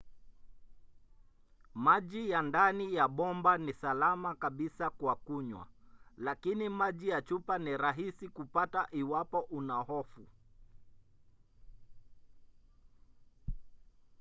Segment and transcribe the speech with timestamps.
[1.75, 5.67] maji ya ndani ya bomba ni salama kabisa kwa kunywa
[6.17, 10.21] lakini maji ya chupa ni rahisi kupata iwapo una hofu